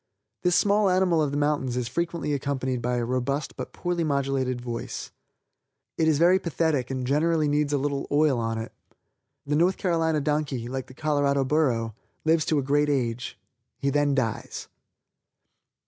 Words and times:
This 0.41 0.55
small 0.55 0.89
animal 0.89 1.21
of 1.21 1.29
the 1.29 1.37
mountains 1.37 1.77
is 1.77 1.87
frequently 1.87 2.33
accompanied 2.33 2.81
by 2.81 2.95
a 2.95 3.05
robust 3.05 3.55
but 3.55 3.71
poorly 3.71 4.03
modulated 4.03 4.59
voice. 4.59 5.11
It 5.95 6.07
is 6.07 6.17
very 6.17 6.39
pathetic 6.39 6.89
and 6.89 7.05
generally 7.05 7.47
needs 7.47 7.71
a 7.71 7.77
little 7.77 8.07
oil 8.11 8.39
on 8.39 8.57
it. 8.57 8.71
The 9.45 9.55
North 9.55 9.77
Carolina 9.77 10.19
donkey 10.19 10.67
like 10.67 10.87
the 10.87 10.95
Colorado 10.95 11.43
burro, 11.43 11.93
lives 12.25 12.45
to 12.45 12.57
a 12.57 12.63
great 12.63 12.89
age. 12.89 13.37
He 13.77 13.91
then 13.91 14.15
dies. 14.15 14.69